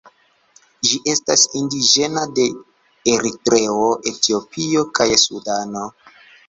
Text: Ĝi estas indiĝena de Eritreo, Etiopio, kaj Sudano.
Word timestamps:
Ĝi 0.87 0.97
estas 1.13 1.43
indiĝena 1.59 2.25
de 2.39 2.47
Eritreo, 3.15 3.87
Etiopio, 4.15 4.89
kaj 5.01 5.11
Sudano. 5.29 5.91